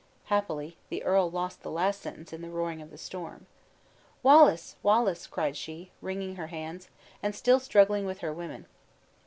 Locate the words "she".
5.55-5.91